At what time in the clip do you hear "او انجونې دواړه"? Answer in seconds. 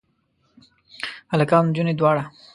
1.63-2.23